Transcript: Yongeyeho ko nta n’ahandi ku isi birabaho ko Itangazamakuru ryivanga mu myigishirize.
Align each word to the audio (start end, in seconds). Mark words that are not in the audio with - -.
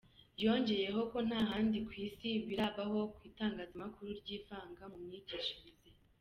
Yongeyeho 0.43 1.01
ko 1.11 1.17
nta 1.27 1.37
n’ahandi 1.43 1.77
ku 1.87 1.91
isi 2.05 2.29
birabaho 2.47 2.99
ko 3.13 3.19
Itangazamakuru 3.29 4.09
ryivanga 4.21 4.83
mu 4.91 4.97
myigishirize. 5.05 5.89